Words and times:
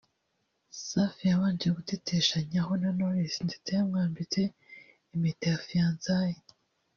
Safi 0.87 1.23
yabanje 1.31 1.67
guteteshanyaho 1.77 2.71
na 2.81 2.89
Knowless 2.95 3.37
ndetse 3.47 3.69
yanamwambitse 3.73 4.41
impeta 5.13 5.45
ya 5.51 5.59
fiançailles 5.65 6.45